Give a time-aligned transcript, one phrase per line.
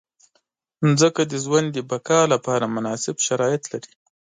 [0.87, 3.91] مځکه د ژوند د بقا لپاره مناسب شرایط لري.